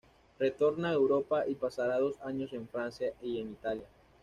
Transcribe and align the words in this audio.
Retorna 0.39 0.89
a 0.89 0.93
Europa 0.95 1.45
y 1.47 1.53
pasará 1.53 1.99
dos 1.99 2.19
años 2.23 2.51
en 2.53 2.67
Francia 2.67 3.13
y 3.21 3.39
en 3.39 3.51
Italia. 3.51 3.85